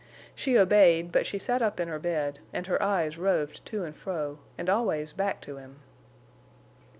[0.33, 3.95] She obeyed, but she sat up in her bed, and her eyes roved to and
[3.95, 5.79] fro, and always back to him.